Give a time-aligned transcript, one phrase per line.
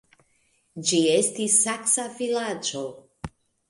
[0.87, 2.87] Ĝi estis saksa vilaĝo.